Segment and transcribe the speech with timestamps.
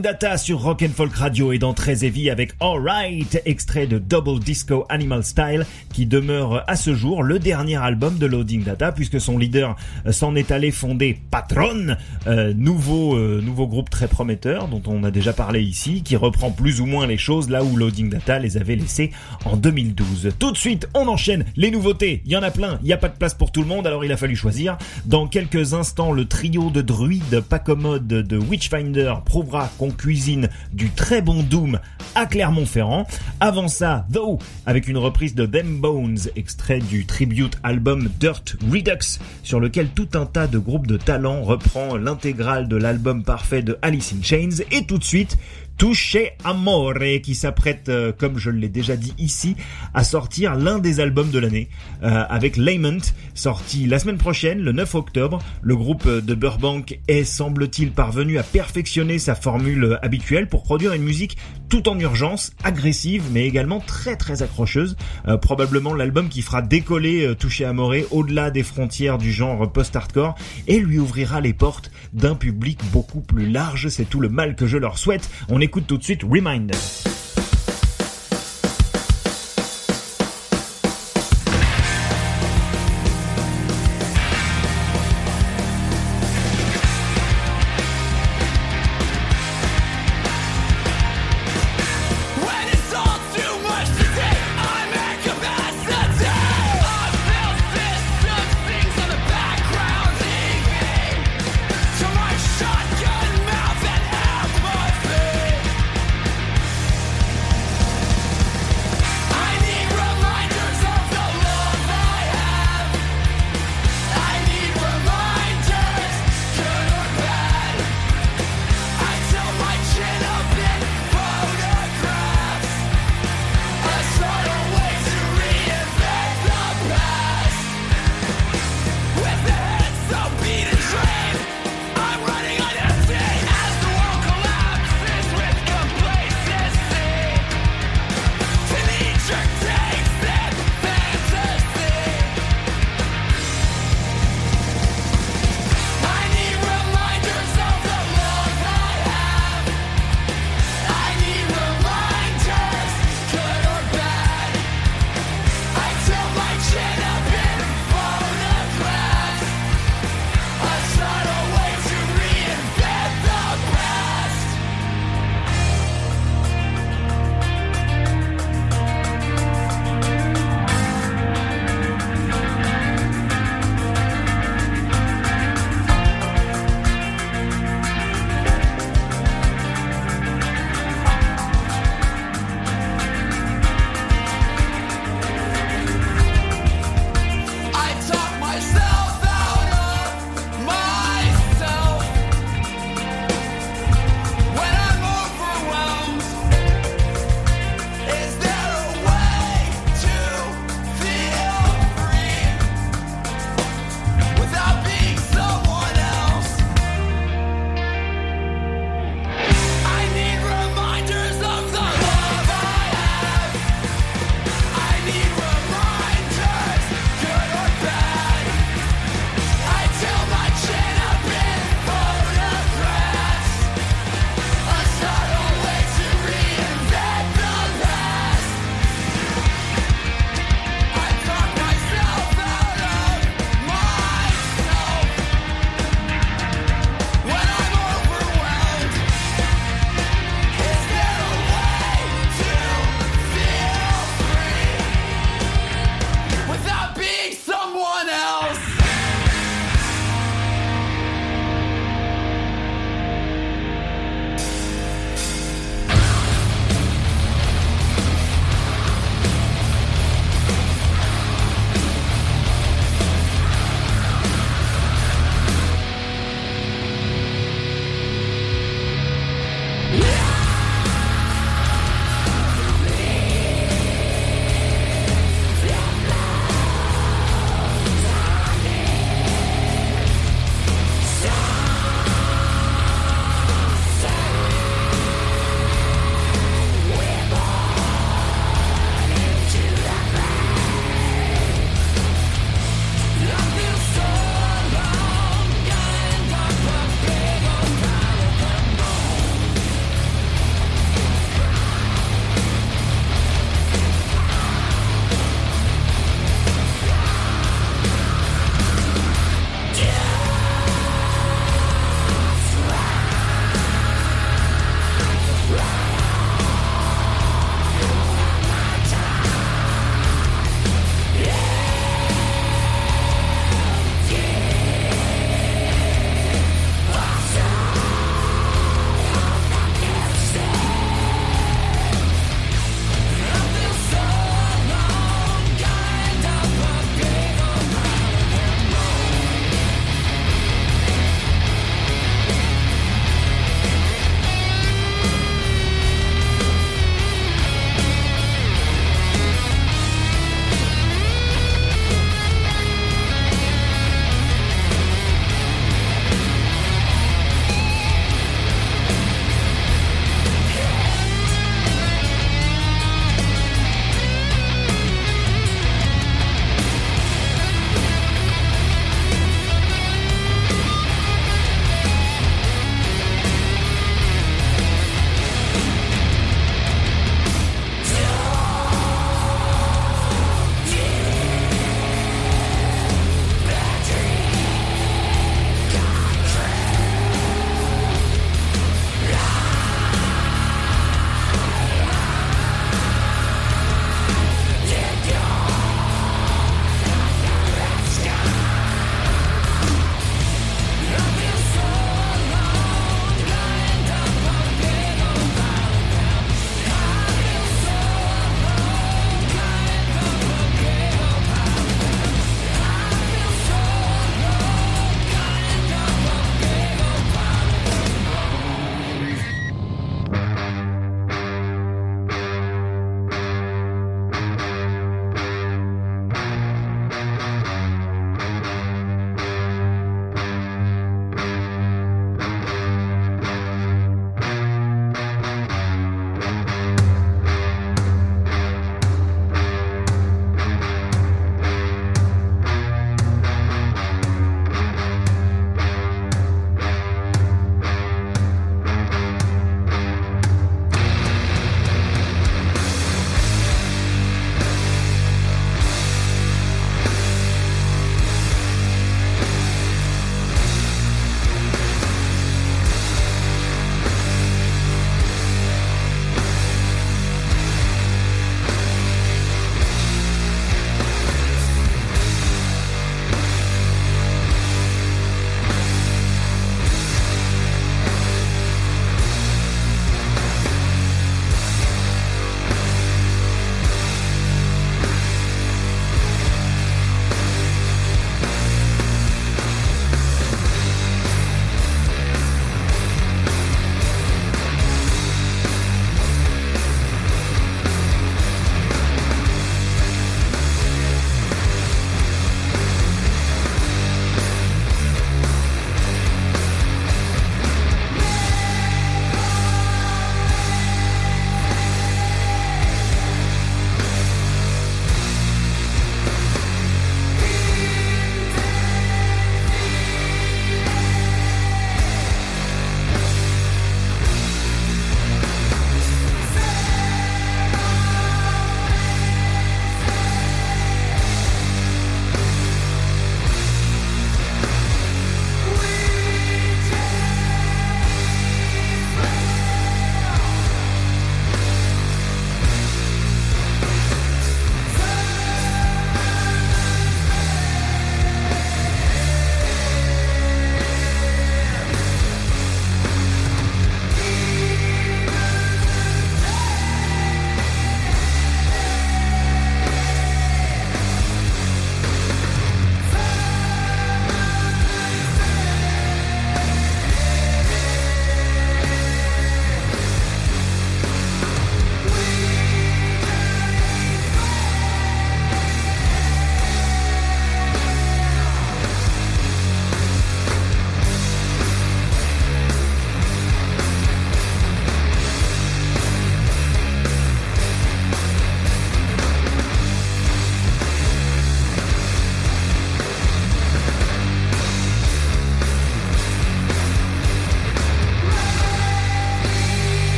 [0.00, 4.40] Data sur Rock and Folk Radio et dans Très Heavy avec Alright, extrait de Double
[4.40, 9.20] Disco Animal Style qui demeure à ce jour le dernier album de Loading Data puisque
[9.20, 9.76] son leader
[10.10, 15.10] s'en est allé fonder Patron, euh, nouveau euh, nouveau groupe très prometteur dont on a
[15.10, 18.56] déjà parlé ici, qui reprend plus ou moins les choses là où Loading Data les
[18.56, 19.10] avait laissés
[19.44, 20.30] en 2012.
[20.38, 22.22] Tout de suite, on enchaîne les nouveautés.
[22.24, 23.86] Il y en a plein, il n'y a pas de place pour tout le monde,
[23.86, 24.78] alors il a fallu choisir.
[25.04, 30.90] Dans quelques instants, le trio de druides pas commode de Witchfinder prouve qu'on cuisine du
[30.90, 31.78] très bon Doom
[32.14, 33.06] à Clermont-Ferrand.
[33.40, 39.18] Avant ça, Though, avec une reprise de Them Bones, extrait du tribute album Dirt Redux,
[39.42, 43.78] sur lequel tout un tas de groupes de talents reprend l'intégrale de l'album parfait de
[43.82, 44.64] Alice in Chains.
[44.70, 45.38] Et tout de suite,
[45.80, 49.56] Touche Amore qui s'apprête, euh, comme je l'ai déjà dit ici,
[49.94, 51.70] à sortir l'un des albums de l'année
[52.02, 53.00] euh, avec Lament,
[53.32, 55.38] sorti la semaine prochaine, le 9 octobre.
[55.62, 61.02] Le groupe de Burbank est, semble-t-il, parvenu à perfectionner sa formule habituelle pour produire une
[61.02, 61.38] musique
[61.70, 64.96] tout en urgence, agressive, mais également très très accrocheuse.
[65.28, 70.34] Euh, probablement l'album qui fera décoller Touché Amore au-delà des frontières du genre post-hardcore
[70.66, 73.88] et lui ouvrira les portes d'un public beaucoup plus large.
[73.88, 75.30] C'est tout le mal que je leur souhaite.
[75.70, 76.74] Écoute tout de suite Reminder.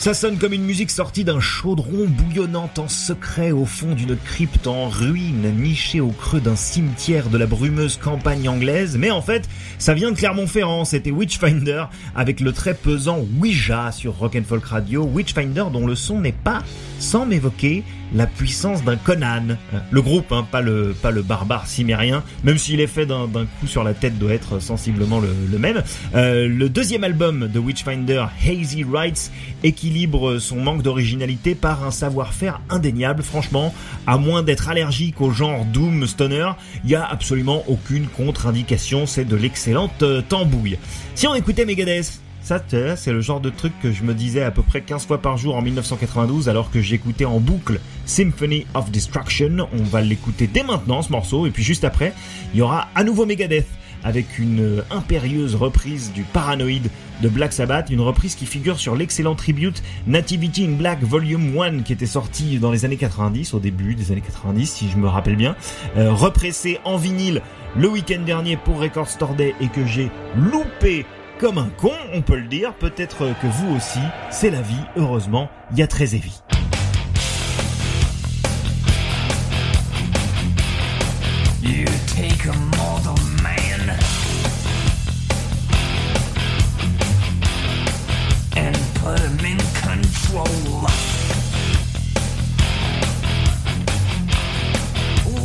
[0.00, 4.66] Ça sonne comme une musique sortie d'un chaudron bouillonnant en secret au fond d'une crypte
[4.66, 8.96] en ruine, nichée au creux d'un cimetière de la brumeuse campagne anglaise.
[8.96, 9.46] Mais en fait,
[9.78, 10.86] ça vient de Clermont-Ferrand.
[10.86, 11.84] C'était Witchfinder
[12.16, 15.04] avec le très pesant Ouija sur Rock'n'Folk Radio.
[15.04, 16.62] Witchfinder dont le son n'est pas
[16.98, 19.56] sans m'évoquer la puissance d'un Conan.
[19.90, 24.18] Le groupe, hein, pas le barbare cimérien, même si l'effet d'un coup sur la tête
[24.18, 25.82] doit être sensiblement le, même.
[26.14, 29.30] Euh, le deuxième album de Witchfinder, Hazy Rights,
[29.62, 33.22] équilibre son manque d'originalité par un savoir-faire indéniable.
[33.22, 33.74] Franchement,
[34.06, 36.50] à moins d'être allergique au genre Doom Stoner,
[36.84, 39.06] il y a absolument aucune contre-indication.
[39.06, 40.78] C'est de l'excellente euh, tambouille.
[41.14, 42.62] Si on écoutait Megadeth, ça,
[42.96, 45.36] c'est le genre de truc que je me disais à peu près 15 fois par
[45.36, 49.68] jour en 1992 alors que j'écoutais en boucle Symphony of Destruction.
[49.78, 52.12] On va l'écouter dès maintenant ce morceau et puis juste après,
[52.52, 53.66] il y aura à nouveau Megadeth
[54.02, 56.88] avec une impérieuse reprise du Paranoid
[57.22, 61.82] de Black Sabbath, une reprise qui figure sur l'excellent tribute Nativity in Black Volume 1
[61.82, 65.06] qui était sorti dans les années 90, au début des années 90 si je me
[65.06, 65.54] rappelle bien,
[65.96, 67.42] euh, repressé en vinyle
[67.76, 71.04] le week-end dernier pour Record Store Day et que j'ai loupé
[71.40, 72.74] comme un con, on peut le dire.
[72.74, 74.00] Peut-être que vous aussi,
[74.30, 74.74] c'est la vie.
[74.96, 76.42] Heureusement, il y a très évi.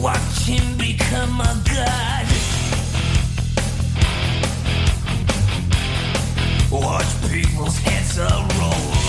[0.01, 2.14] Watch him become a.
[6.82, 8.20] Watch people's heads
[8.60, 9.05] roll.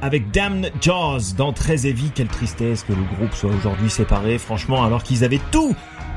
[0.00, 2.10] Avec Damn Jaws dans Très Heavy.
[2.12, 5.76] Quelle tristesse que le groupe soit aujourd'hui séparé, franchement, alors qu'ils avaient tout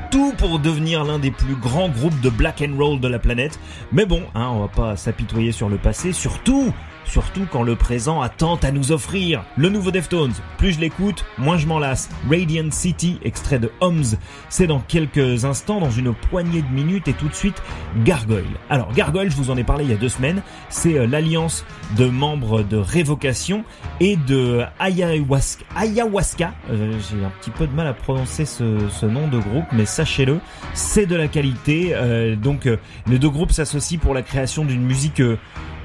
[0.10, 3.60] tout pour devenir l'un des plus grands groupes de black and roll de la planète.
[3.92, 6.74] Mais bon, hein, on va pas s'apitoyer sur le passé, surtout
[7.06, 9.44] Surtout quand le présent a tant à nous offrir.
[9.58, 12.10] Le nouveau Deftones, plus je l'écoute, moins je m'en lasse.
[12.30, 14.18] Radiant City, extrait de Homs,
[14.50, 17.62] c'est dans quelques instants, dans une poignée de minutes, et tout de suite
[18.04, 18.44] Gargoyle.
[18.70, 21.66] Alors Gargoyle, je vous en ai parlé il y a deux semaines, c'est euh, l'alliance
[21.98, 23.64] de membres de Révocation
[24.00, 26.54] et de Ayahuasca.
[26.70, 30.40] Euh, j'ai un petit peu de mal à prononcer ce, nom de groupe, mais sachez-le,
[30.74, 31.92] c'est de la qualité.
[31.94, 32.68] Euh, donc
[33.08, 35.22] les deux groupes s'associent pour la création d'une musique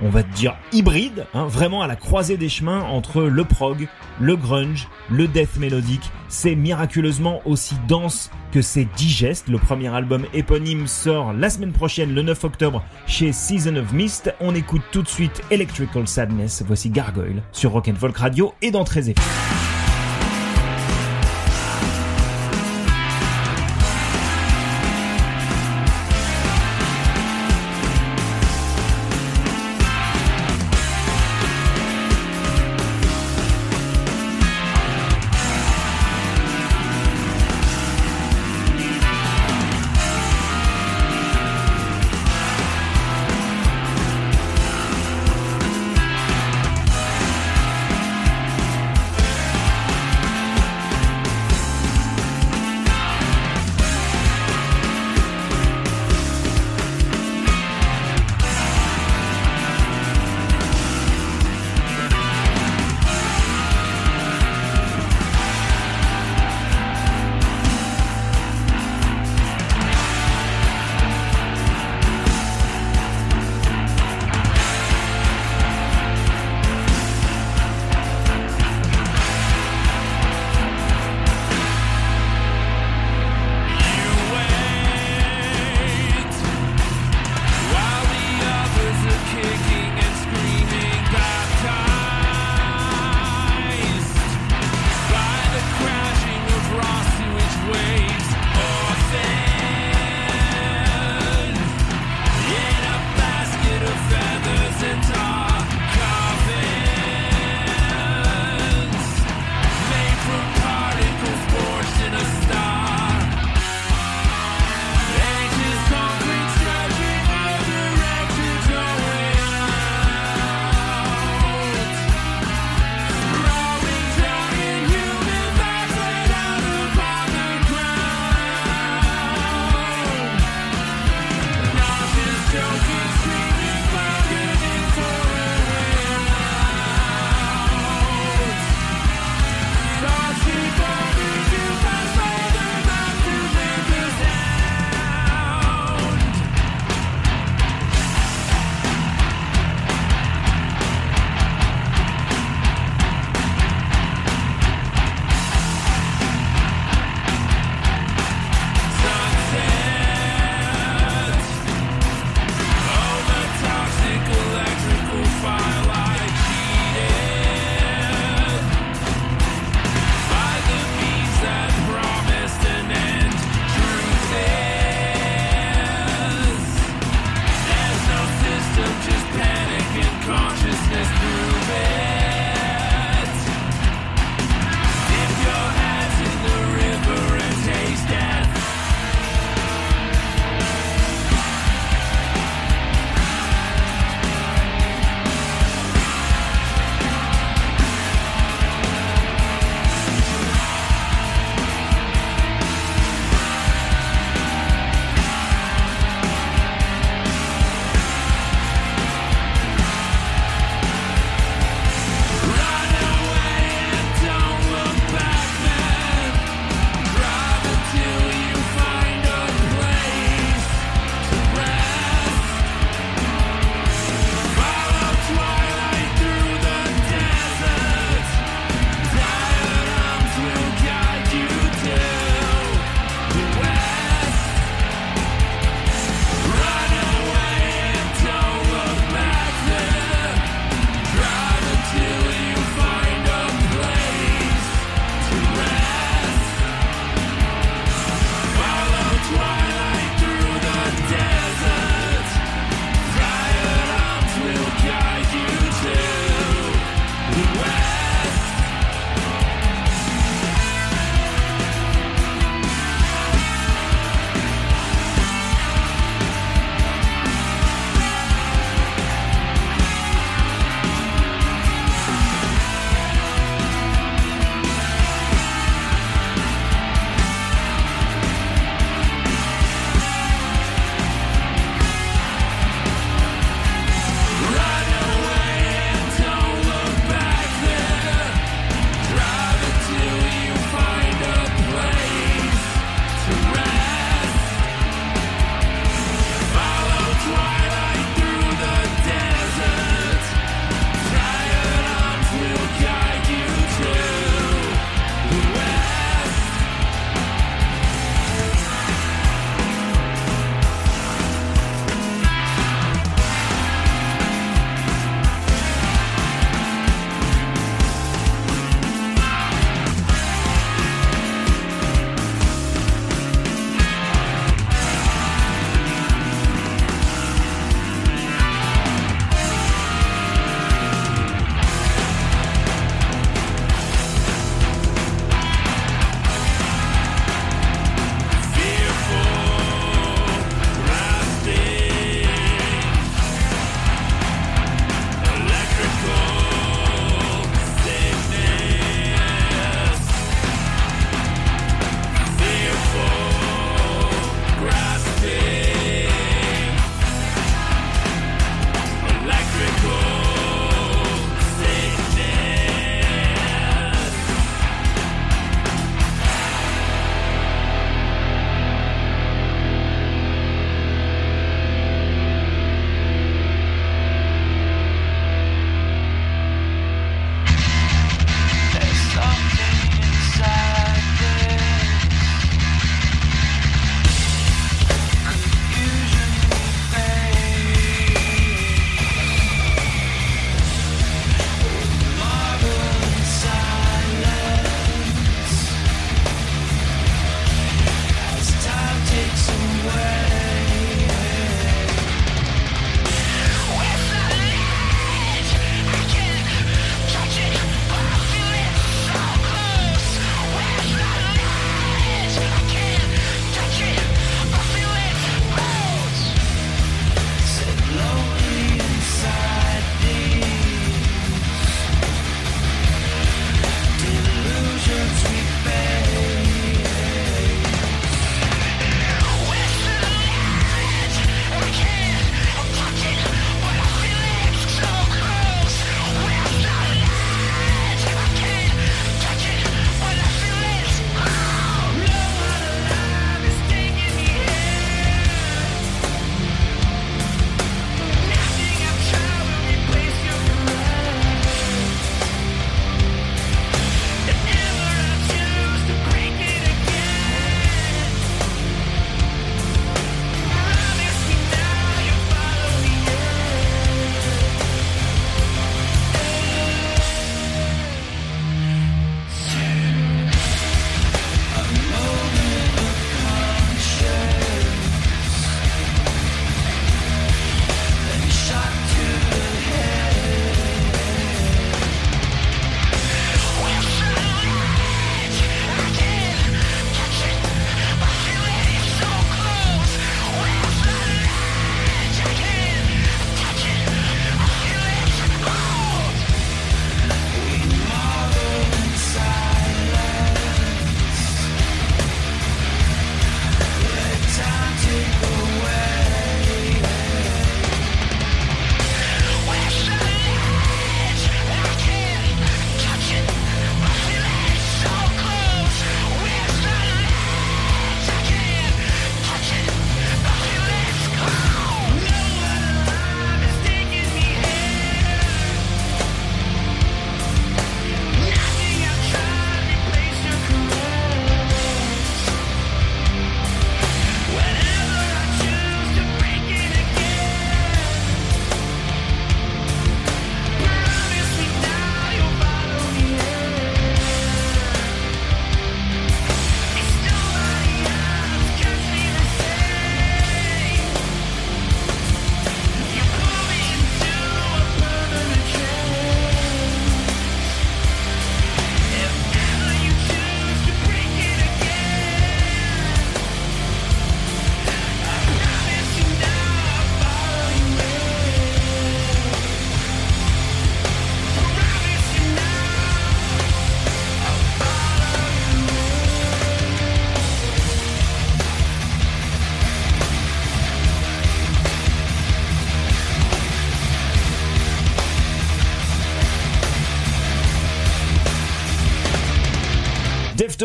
[0.03, 3.88] on va dire hybride, hein, vraiment à la croisée des chemins entre le prog,
[4.20, 6.11] le grunge, le death mélodique.
[6.28, 9.48] C'est miraculeusement aussi dense que c'est digeste.
[9.48, 14.34] Le premier album éponyme sort la semaine prochaine, le 9 octobre, chez Season of Mist.
[14.40, 16.62] On écoute tout de suite Electrical Sadness.
[16.66, 19.69] Voici Gargoyle sur Rock and Folk Radio et dans Très Effet.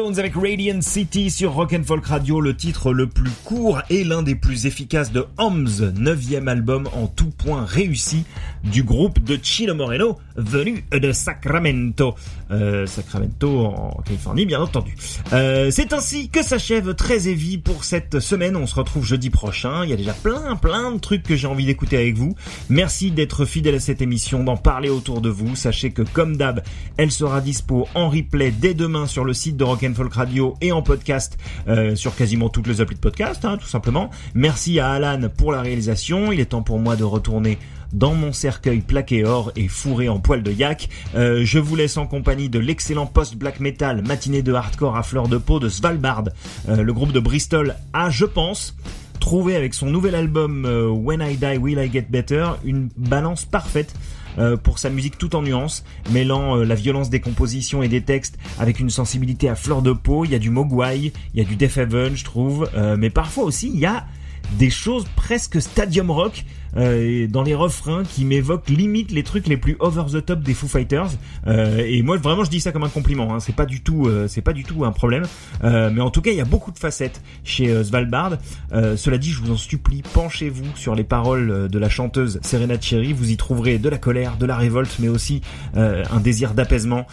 [0.06, 4.04] Stones avec Radiant City sur Rock and Folk Radio, le titre le plus court et
[4.04, 8.24] l'un des plus efficaces de Homs, neuvième album en tout point réussi
[8.64, 12.16] du groupe de Chino Moreno, venu de Sacramento.
[12.52, 14.96] Euh, Sacramento en Californie, bien entendu.
[15.34, 18.56] Euh, c'est ainsi que s'achève Très Heavy pour cette semaine.
[18.56, 19.84] On se retrouve jeudi prochain.
[19.84, 22.36] Il y a déjà plein, plein de trucs que j'ai envie d'écouter avec vous.
[22.70, 25.56] Merci d'être fidèle à cette émission, d'en parler autour de vous.
[25.56, 26.62] Sachez que, comme d'hab,
[26.98, 30.72] elle sera dispo en replay dès demain sur le site de Rock Folk Radio et
[30.72, 31.38] en podcast
[31.68, 34.10] euh, sur quasiment toutes les applis de podcast, hein, tout simplement.
[34.34, 36.32] Merci à Alan pour la réalisation.
[36.32, 37.58] Il est temps pour moi de retourner
[37.94, 40.90] dans mon cercueil plaqué or et fourré en poil de yak.
[41.16, 45.28] Euh, je vous laisse en compagnie de l'excellent post-black metal matinée de hardcore à fleur
[45.28, 46.26] de peau de Svalbard,
[46.68, 48.76] euh, le groupe de Bristol a, je pense,
[49.20, 53.96] trouvé avec son nouvel album When I Die Will I Get Better une balance parfaite
[54.38, 58.02] euh, pour sa musique tout en nuances, mêlant euh, la violence des compositions et des
[58.02, 60.26] textes avec une sensibilité à fleur de peau.
[60.26, 63.10] Il y a du Mogwai, il y a du Death Heaven, je trouve, euh, mais
[63.10, 64.06] parfois aussi il y a
[64.54, 66.46] des choses presque stadium rock
[66.78, 70.54] euh, dans les refrains qui m'évoquent limite les trucs les plus over the top des
[70.54, 71.10] Foo Fighters.
[71.48, 73.40] Euh, et moi vraiment je dis ça comme un compliment hein.
[73.40, 75.24] c'est pas du tout euh, c'est pas du tout un problème.
[75.64, 78.38] Mais en tout cas il y a beaucoup de facettes chez Svalbard.
[78.72, 83.14] Cela dit je vous en supplie penchez-vous sur les paroles de la chanteuse Serena Cherry
[83.14, 85.42] vous y trouverez de la colère de la révolte mais aussi
[85.76, 87.08] un désir d'apaisement.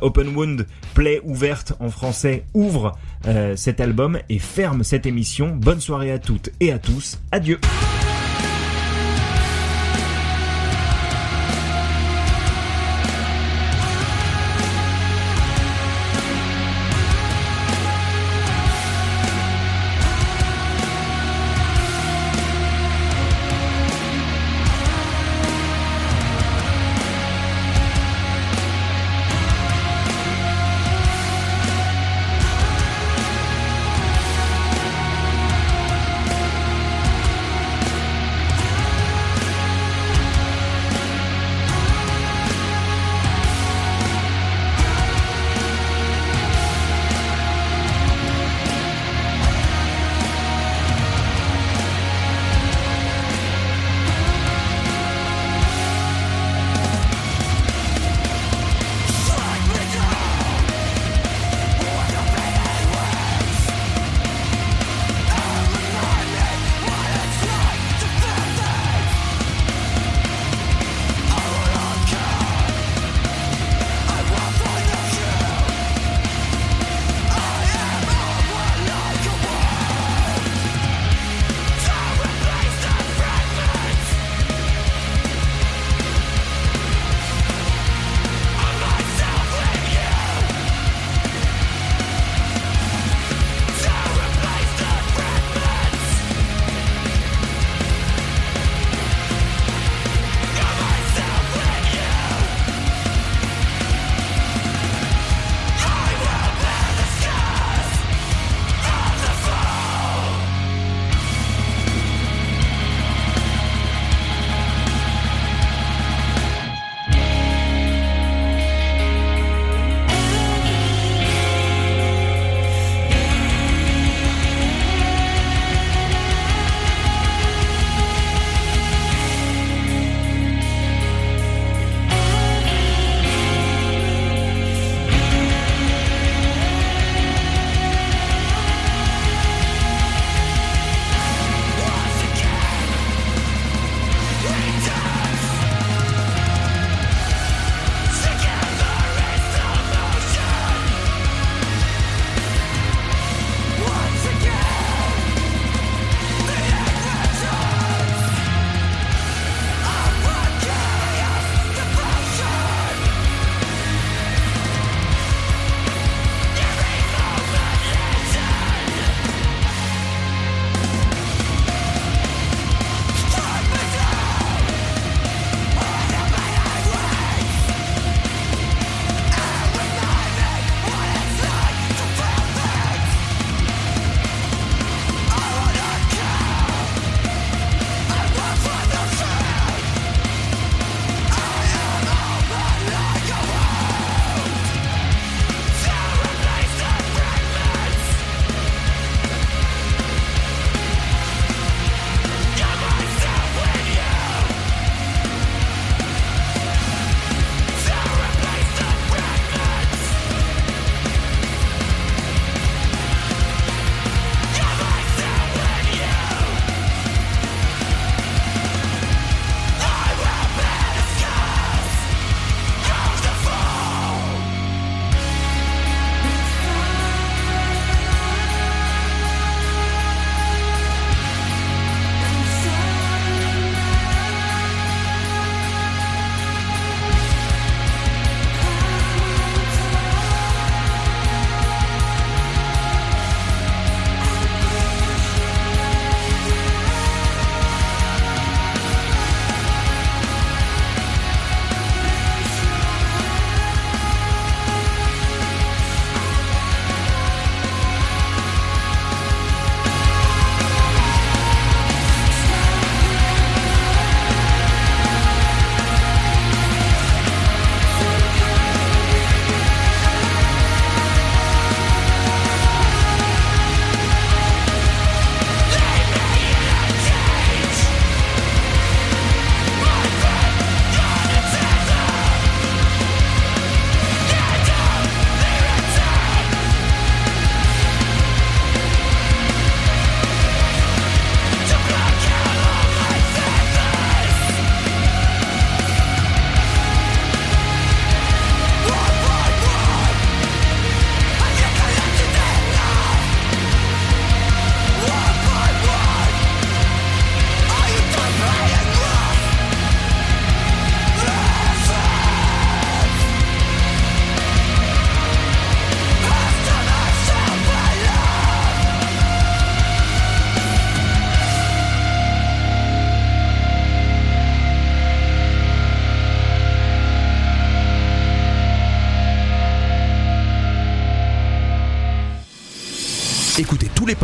[0.00, 2.92] Open Wound plaie ouverte en français ouvre
[3.56, 5.56] cet album et ferme cette émission.
[5.56, 7.18] Bonne soirée à toutes et à tous.
[7.32, 7.58] Adieu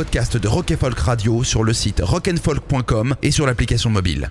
[0.01, 4.31] Podcasts de Rock Folk Radio sur le site rockandfolk.com et sur l'application mobile.